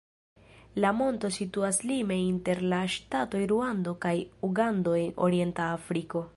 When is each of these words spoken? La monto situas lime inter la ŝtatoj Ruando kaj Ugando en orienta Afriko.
La 0.85 0.91
monto 1.01 1.29
situas 1.35 1.79
lime 1.91 2.17
inter 2.29 2.63
la 2.73 2.79
ŝtatoj 2.95 3.43
Ruando 3.53 3.95
kaj 4.07 4.17
Ugando 4.51 4.99
en 5.05 5.17
orienta 5.31 5.73
Afriko. 5.79 6.29